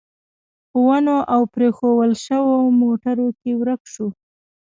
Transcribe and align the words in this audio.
په 0.69 0.77
ونو 0.85 1.17
او 1.33 1.41
پرېښوول 1.55 2.11
شوو 2.25 2.55
موټرو 2.81 3.27
کې 3.39 3.51
ورک 3.61 3.81
شو. 3.93 4.07